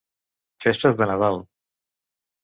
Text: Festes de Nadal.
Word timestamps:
Festes 0.63 0.97
de 1.01 1.07
Nadal. 1.11 1.37